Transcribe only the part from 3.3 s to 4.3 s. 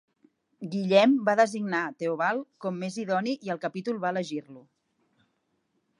i el capítol va